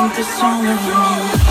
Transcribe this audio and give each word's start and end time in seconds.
think 0.00 0.14
there's 0.14 0.40
only 0.40 0.68
wrong. 0.68 1.47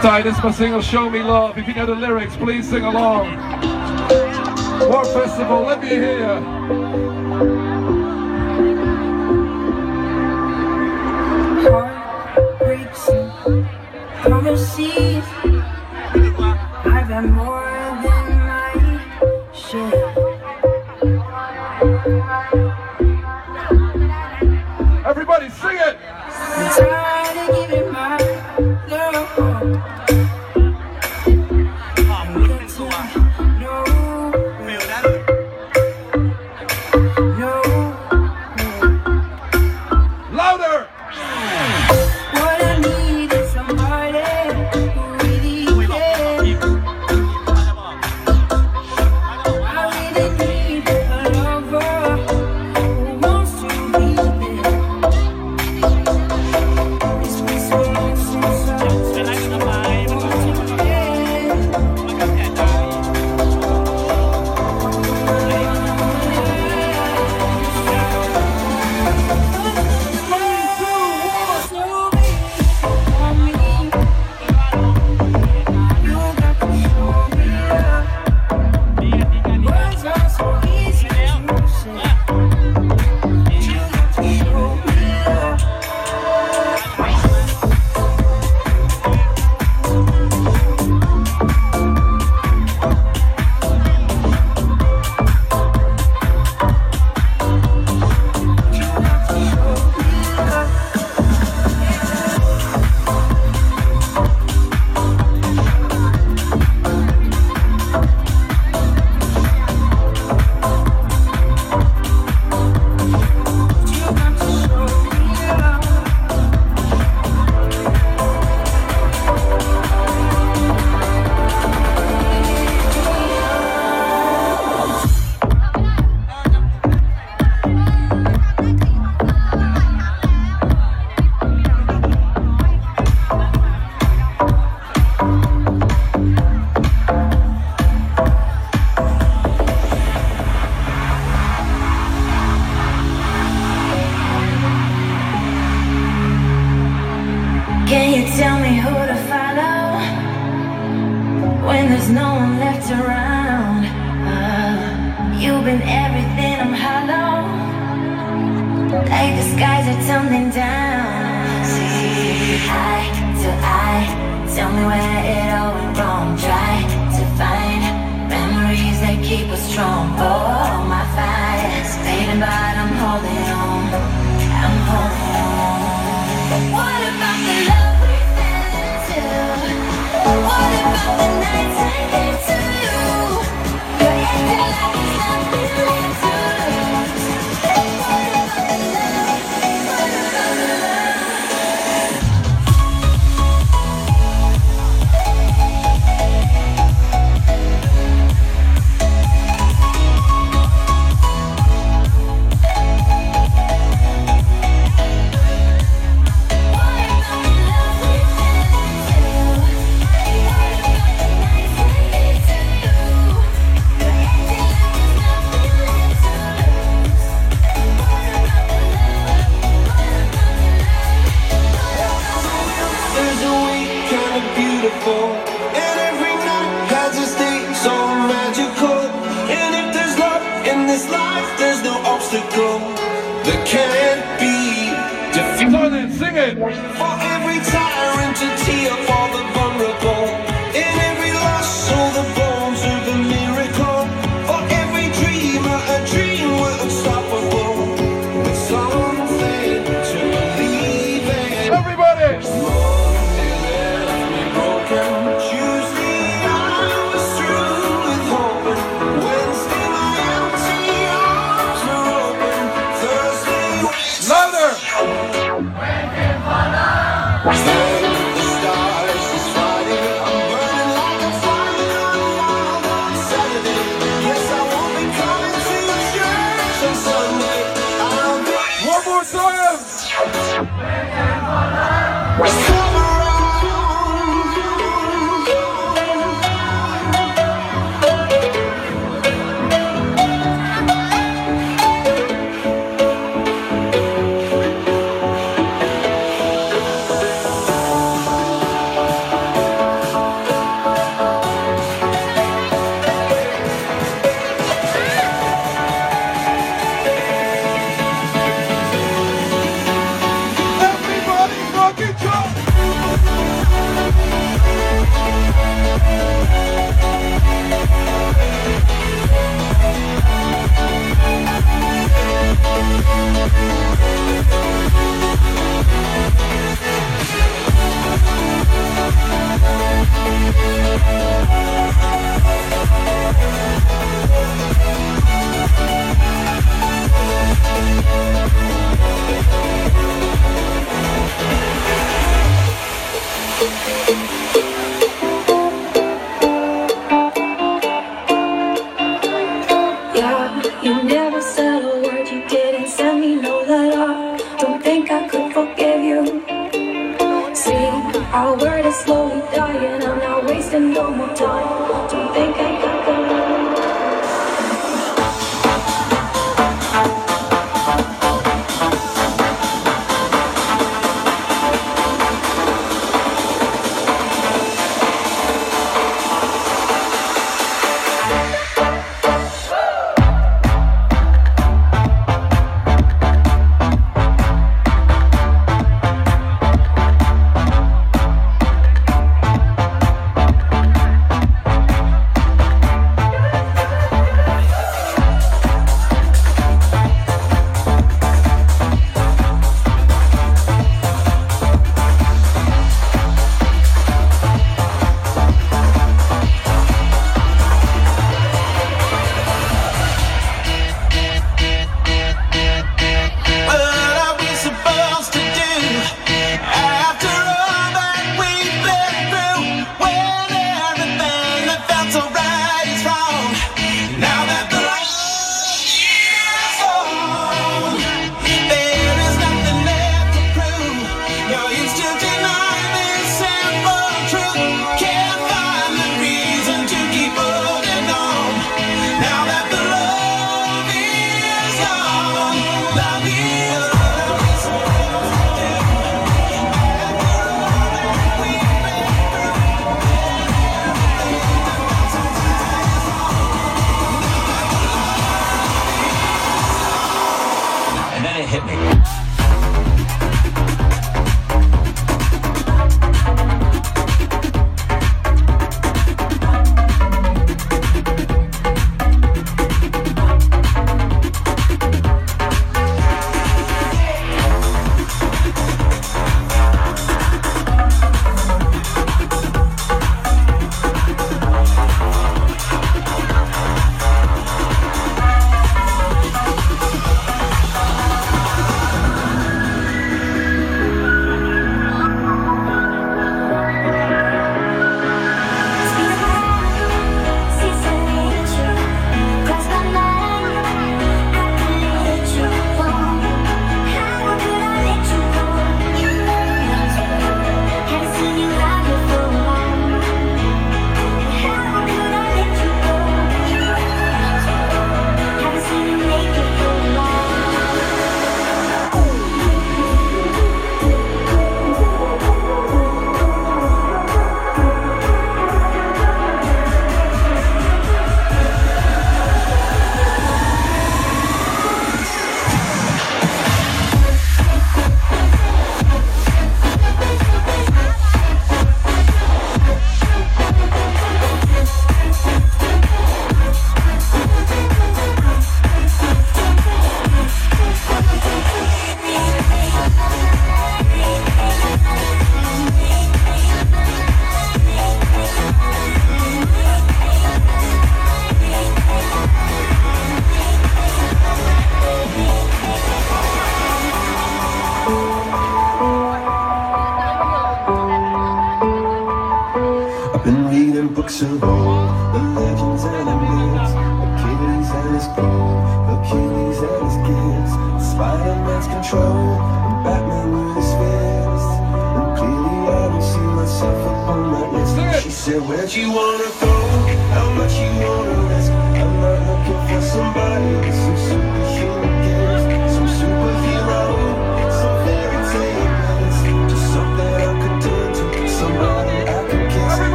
This 0.00 0.38
is 0.38 0.42
my 0.42 0.50
single 0.50 0.80
Show 0.80 1.10
Me 1.10 1.22
Love. 1.22 1.58
If 1.58 1.68
you 1.68 1.74
know 1.74 1.84
the 1.84 1.94
lyrics, 1.94 2.34
please 2.34 2.68
sing 2.68 2.84
along. 2.84 3.36
Warp 4.88 5.06
festival? 5.08 5.60
Let 5.60 5.82
me 5.82 5.88
hear. 5.88 6.49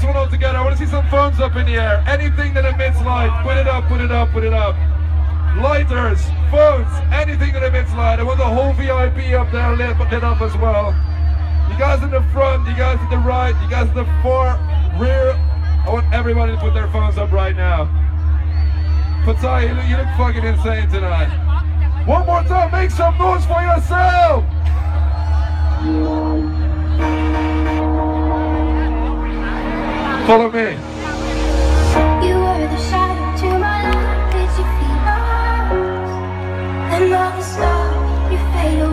Next 0.00 0.14
one 0.14 0.16
all 0.16 0.30
together. 0.30 0.56
I 0.56 0.64
want 0.64 0.78
to 0.78 0.82
see 0.82 0.90
some 0.90 1.06
phones 1.08 1.40
up 1.40 1.56
in 1.56 1.66
the 1.66 1.74
air. 1.74 2.02
Anything 2.06 2.54
that 2.54 2.64
emits 2.64 2.98
light, 3.02 3.28
put 3.44 3.58
it 3.58 3.68
up, 3.68 3.84
put 3.84 4.00
it 4.00 4.10
up, 4.10 4.30
put 4.30 4.44
it 4.44 4.52
up. 4.52 4.74
Lighters, 5.60 6.24
phones, 6.50 6.88
anything 7.12 7.52
that 7.52 7.62
emits 7.62 7.92
light. 7.92 8.18
I 8.18 8.22
want 8.22 8.38
the 8.38 8.46
whole 8.46 8.72
VIP 8.72 9.36
up 9.36 9.52
there 9.52 9.76
lit, 9.76 9.98
lit 9.98 10.24
up 10.24 10.40
as 10.40 10.56
well. 10.56 10.96
You 11.68 11.76
guys 11.76 12.02
in 12.02 12.10
the 12.10 12.22
front, 12.32 12.66
you 12.66 12.74
guys 12.76 12.98
to 12.98 13.08
the 13.10 13.20
right, 13.20 13.52
you 13.62 13.68
guys 13.68 13.88
in 13.88 13.94
the 13.94 14.08
far 14.22 14.56
rear. 14.96 15.36
I 15.84 15.90
want 15.92 16.10
everybody 16.14 16.52
to 16.52 16.58
put 16.58 16.72
their 16.72 16.88
phones 16.88 17.18
up 17.18 17.30
right 17.30 17.54
now. 17.54 17.84
Pattaya, 19.24 19.68
you 19.68 19.74
look, 19.74 19.84
you 19.84 19.96
look 19.98 20.08
fucking 20.16 20.44
insane 20.44 20.88
tonight. 20.88 21.28
One 22.06 22.24
more 22.24 22.42
time, 22.44 22.72
make 22.72 22.90
some 22.90 23.18
noise 23.18 23.44
for 23.44 23.60
yourself! 23.60 24.44
Follow 30.26 30.50
me. 30.50 30.66
You 32.26 32.34
were 32.44 32.66
the 32.68 32.80
shadow 32.88 33.28
to 33.40 33.48
my. 33.58 33.80
Did 34.32 34.50
you 34.58 34.66
feel? 34.78 35.06
And 36.94 37.14
all 37.14 37.30
the 37.36 37.42
stars, 37.42 38.32
you 38.32 38.38
fade 38.52 38.80
away. 38.80 38.89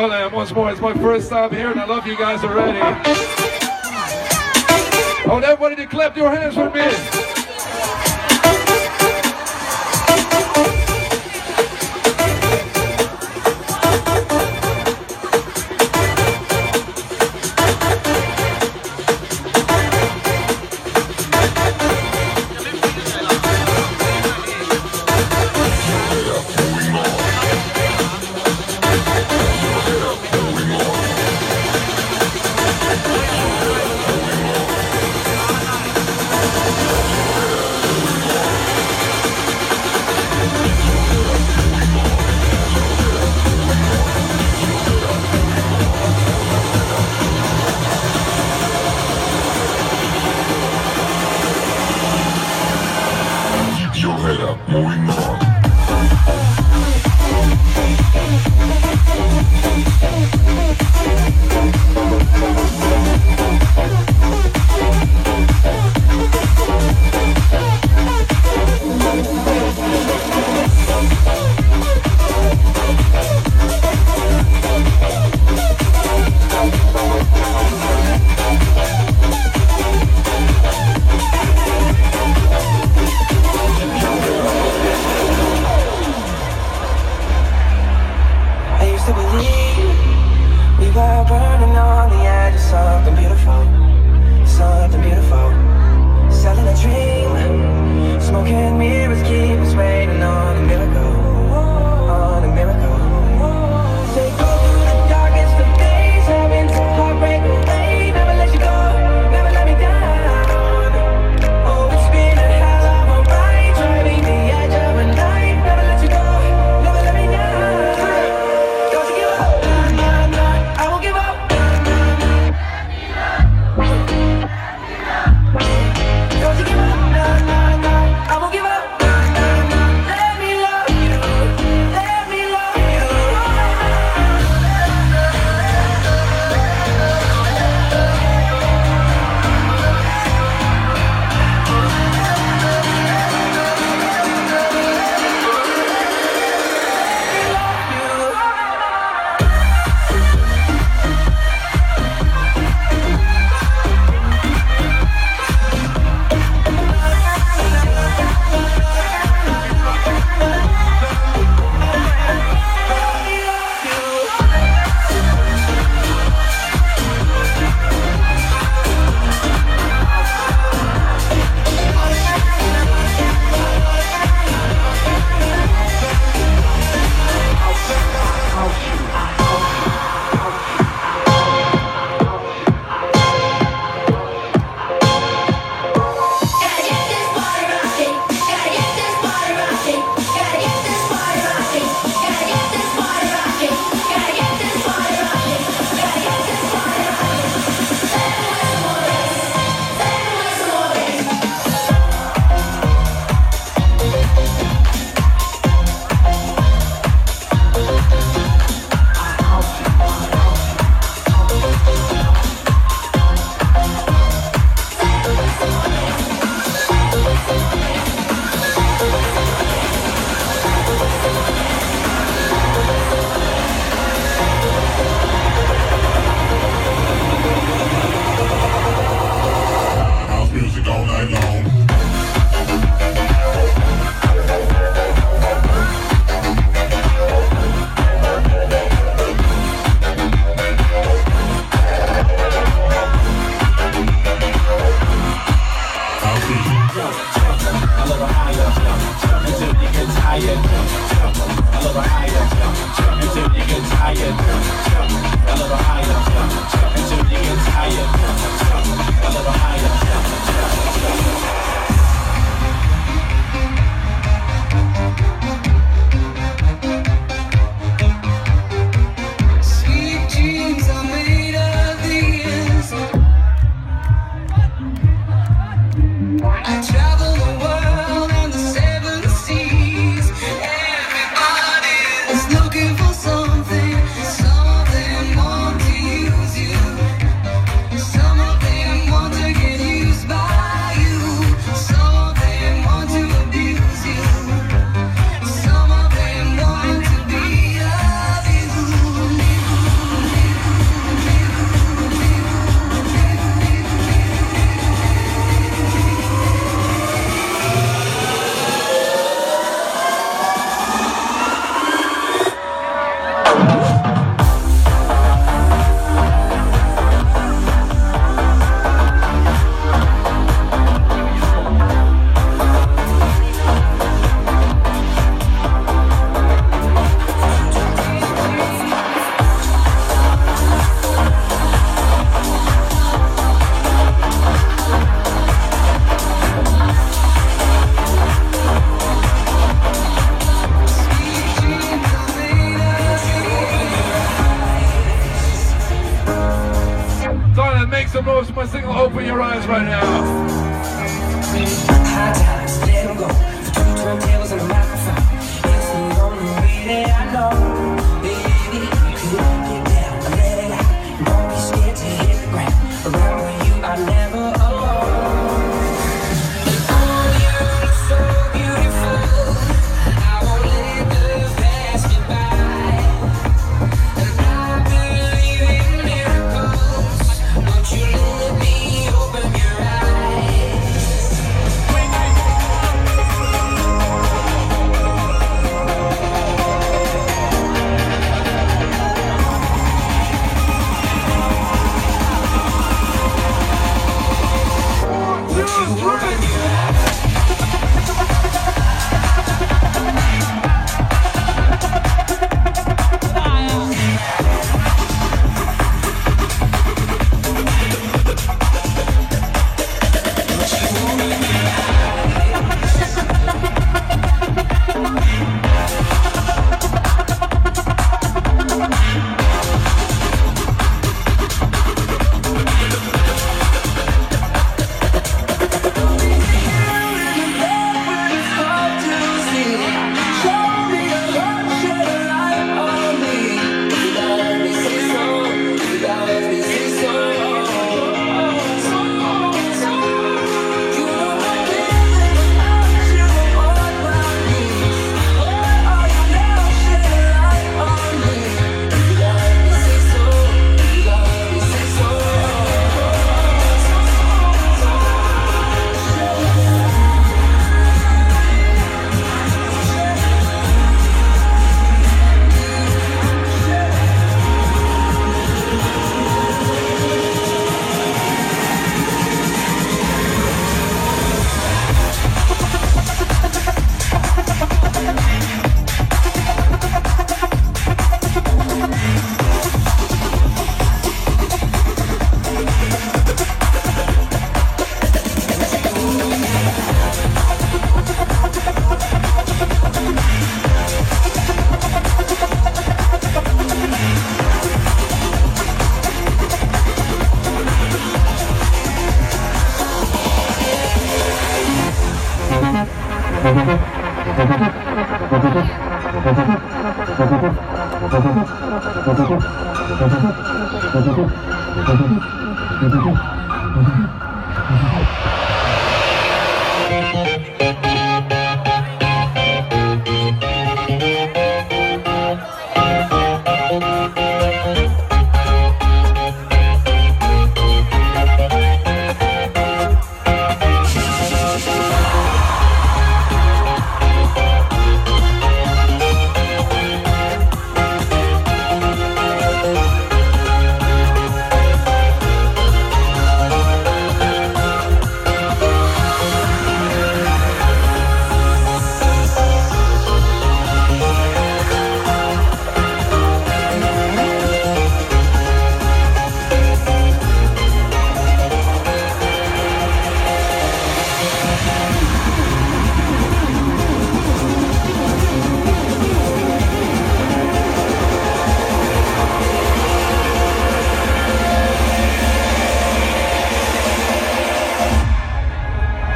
Thailand, 0.00 0.32
once 0.32 0.50
more, 0.54 0.70
it's 0.70 0.80
my 0.80 0.94
first 0.94 1.28
time 1.28 1.50
here 1.50 1.70
and 1.70 1.78
I 1.78 1.84
love 1.84 2.06
you 2.06 2.16
guys 2.16 2.42
already. 2.42 2.78
I 5.20 5.24
want 5.26 5.44
everybody 5.44 5.76
to 5.76 5.86
clap 5.86 6.16
your 6.16 6.34
hands 6.34 6.56
with 6.56 6.74
me. 6.74 7.19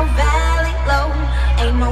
no 0.00 0.06
valley 0.14 0.74
low, 0.88 1.08
ain't 1.62 1.76
no 1.76 1.89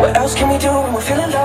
What 0.00 0.16
else 0.16 0.34
can 0.34 0.48
we 0.48 0.56
do 0.56 0.72
when 0.72 0.94
we're 0.94 1.02
feeling 1.02 1.30
like 1.30 1.39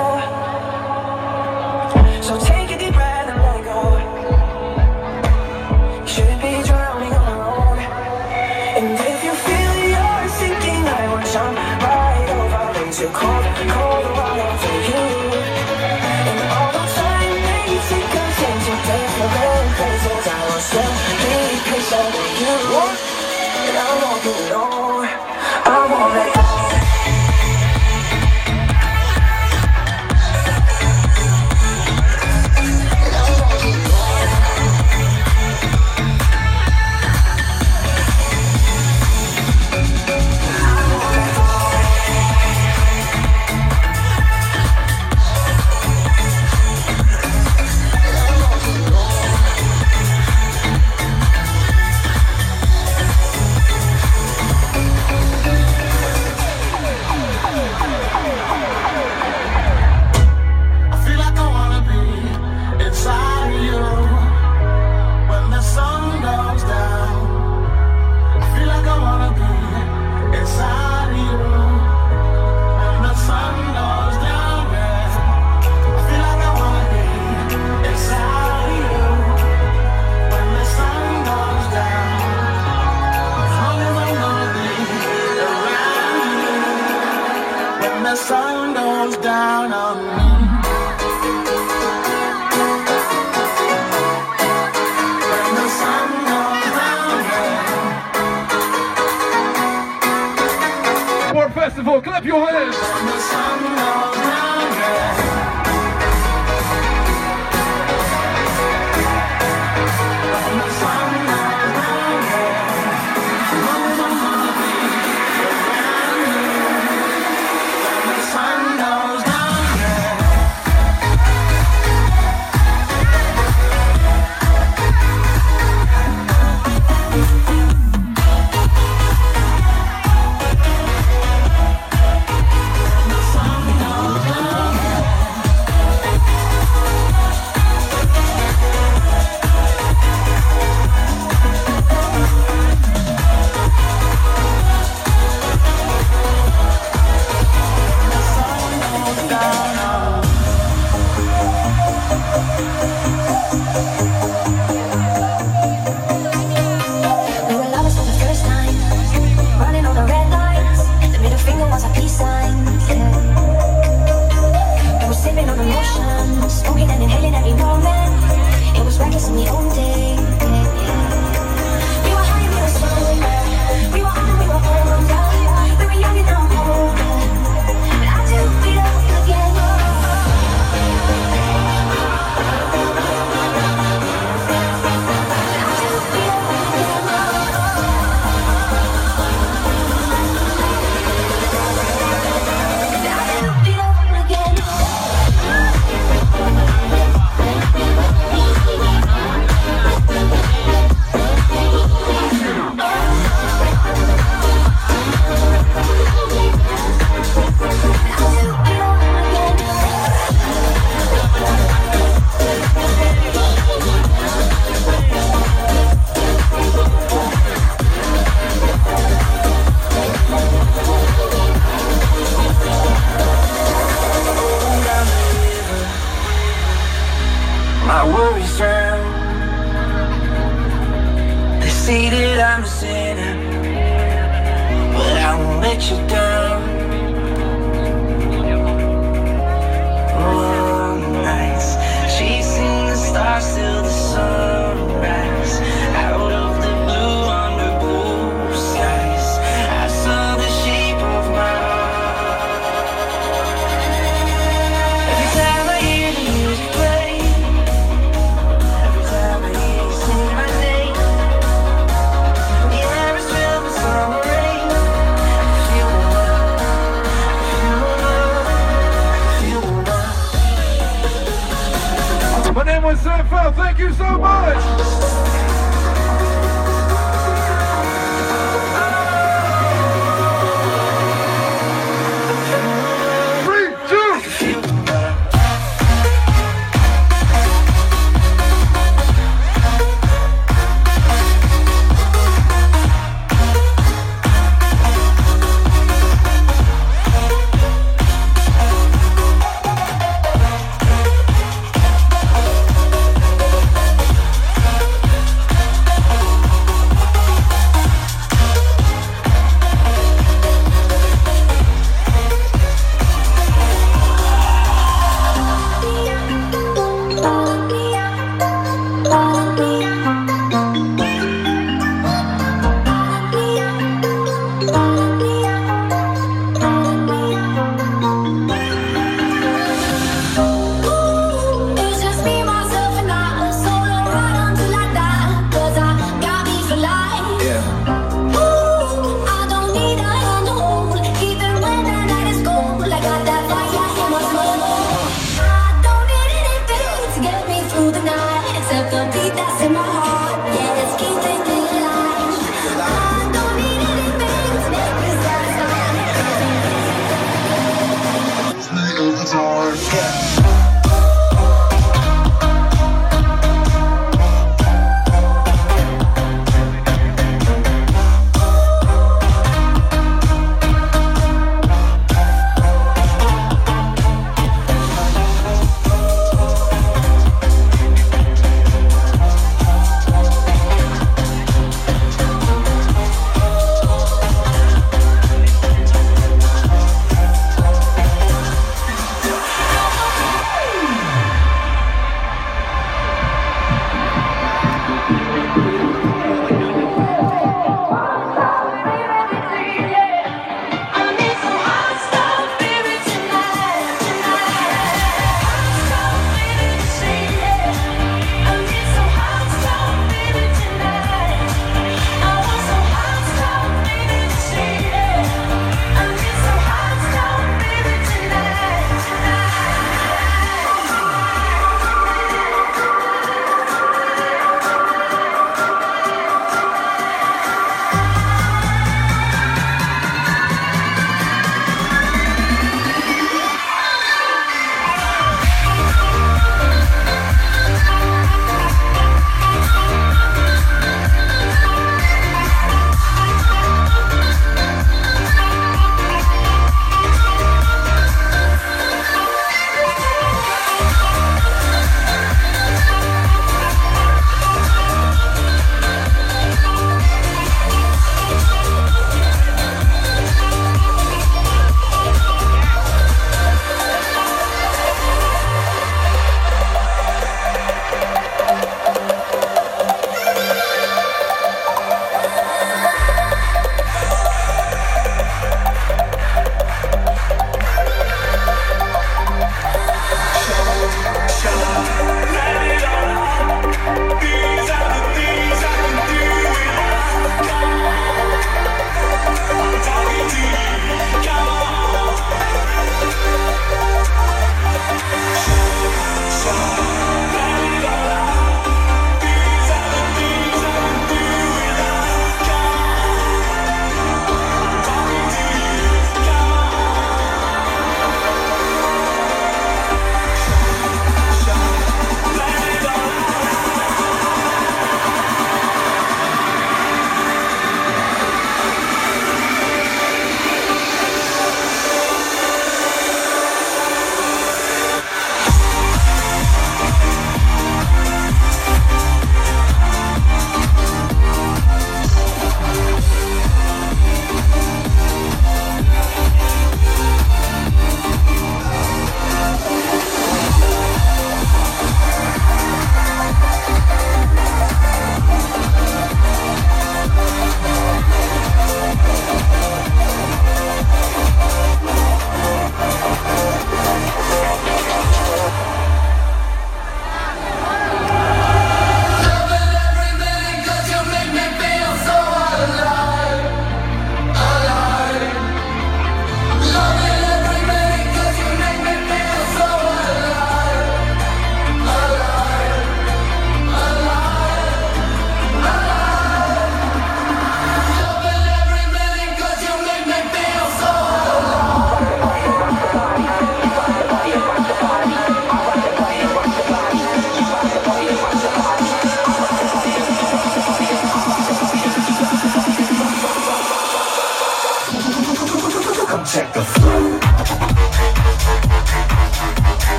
name 272.85 272.93
was 272.93 273.01
Sam 273.01 273.27
Feldt. 273.27 273.55
Thank 273.55 273.79
you 273.79 273.91
so 273.93 274.17
much. 274.17 275.34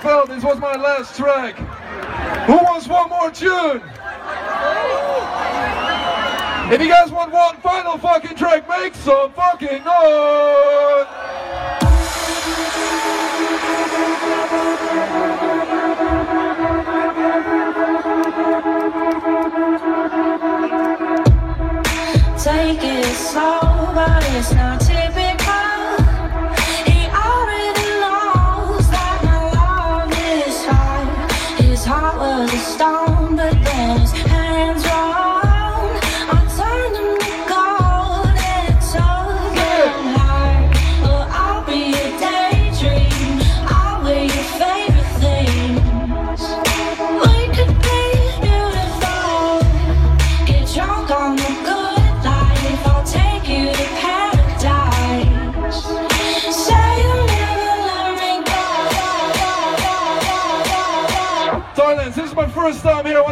This 0.00 0.44
was 0.44 0.60
my 0.60 0.76
last 0.76 1.16
track. 1.16 1.56
Who 2.46 2.54
wants 2.54 2.86
one 2.86 3.08
more 3.10 3.32
tune? 3.32 3.82
If 6.72 6.80
you 6.80 6.88
guys 6.88 7.10
want 7.10 7.32
one 7.32 7.56
final 7.56 7.98
fucking 7.98 8.36
track, 8.36 8.68
make 8.68 8.94
some 8.94 9.32
fucking 9.32 9.82
noise! 9.82 11.07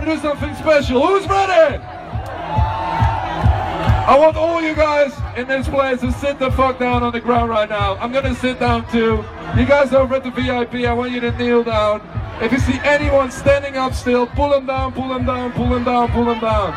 Do 0.07 0.17
something 0.19 0.55
special. 0.55 1.05
Who's 1.05 1.27
ready? 1.27 1.83
I 4.09 4.17
want 4.17 4.37
all 4.37 4.63
you 4.63 4.73
guys 4.73 5.13
in 5.37 5.49
this 5.49 5.67
place 5.69 6.01
to 6.01 6.13
sit 6.13 6.39
the 6.39 6.53
fuck 6.53 6.79
down 6.79 7.03
on 7.03 7.13
the 7.13 7.21
ground 7.21 7.51
right 7.51 7.69
now. 7.69 7.97
I'm 7.97 8.13
gonna 8.13 8.37
sit 8.37 8.61
down 8.61 8.89
too. 8.93 9.25
You 9.59 9.67
guys 9.67 9.93
over 9.93 10.15
at 10.15 10.23
the 10.23 10.31
VIP, 10.31 10.87
I 10.87 10.93
want 10.93 11.11
you 11.11 11.19
to 11.21 11.33
kneel 11.33 11.65
down. 11.65 12.01
If 12.41 12.53
you 12.53 12.61
see 12.61 12.79
anyone 12.85 13.33
standing 13.33 13.77
up 13.77 13.95
still, 13.95 14.29
pull 14.29 14.51
them 14.51 14.67
down, 14.67 14.93
pull 14.93 15.09
them 15.09 15.27
down, 15.27 15.53
pull 15.53 15.71
them 15.71 15.83
down, 15.83 16.13
pull 16.13 16.27
them 16.27 16.39
down. 16.39 16.71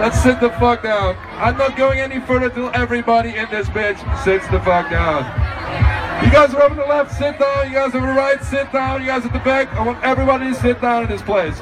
Let's 0.00 0.20
sit 0.20 0.40
the 0.40 0.50
fuck 0.50 0.82
down. 0.82 1.16
I'm 1.36 1.56
not 1.56 1.76
going 1.76 2.00
any 2.00 2.18
further 2.18 2.50
till 2.50 2.70
everybody 2.74 3.36
in 3.36 3.48
this 3.50 3.68
bitch 3.68 3.98
sits 4.24 4.48
the 4.48 4.58
fuck 4.60 4.90
down. 4.90 5.22
You 6.24 6.30
guys 6.30 6.52
are 6.54 6.62
over 6.62 6.74
the 6.74 6.82
left, 6.82 7.12
sit 7.16 7.38
down. 7.38 7.66
You 7.68 7.74
guys 7.74 7.94
over 7.94 8.06
the 8.06 8.12
right, 8.12 8.42
sit 8.42 8.72
down. 8.72 9.02
You 9.02 9.06
guys 9.08 9.24
at 9.24 9.32
the 9.32 9.38
back, 9.40 9.72
I 9.74 9.84
want 9.84 10.02
everybody 10.02 10.48
to 10.48 10.54
sit 10.54 10.80
down 10.80 11.04
in 11.04 11.08
this 11.08 11.22
place. 11.22 11.60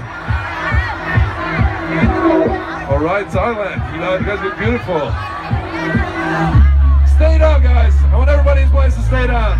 All 2.90 2.98
right, 2.98 3.24
Thailand. 3.24 3.92
You 3.94 4.00
know, 4.00 4.16
you 4.18 4.26
guys 4.26 4.42
look 4.42 4.58
beautiful. 4.58 4.98
Stay 7.14 7.38
down, 7.38 7.62
guys. 7.62 7.94
I 8.02 8.16
want 8.16 8.28
everybody 8.28 8.62
in 8.62 8.70
place 8.70 8.96
to 8.96 9.02
stay 9.02 9.28
down. 9.28 9.56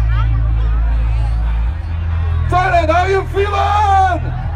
Thailand, 2.51 2.91
how 2.91 3.07
you 3.07 3.23
feeling? 3.31 4.51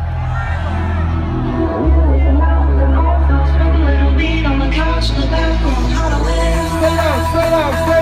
Stay 6.74 6.96
down, 6.96 7.18
stay 7.30 7.50
down, 7.50 7.72
stay 7.86 7.93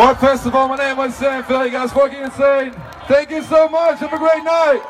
Warp 0.00 0.18
festival? 0.18 0.66
My 0.66 0.76
name 0.76 0.98
is 1.00 1.12
uh, 1.12 1.42
Sam 1.42 1.42
Feldt. 1.42 1.66
You 1.66 1.72
guys 1.72 1.92
fucking 1.92 2.22
insane. 2.22 2.72
Thank 3.06 3.28
you 3.28 3.42
so 3.42 3.68
much. 3.68 3.98
Have 3.98 4.14
a 4.14 4.16
great 4.16 4.42
night. 4.42 4.80